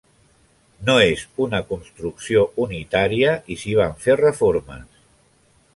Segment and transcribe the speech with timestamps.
[0.87, 5.03] No és una construcció unitària, i s'hi van fer reformes.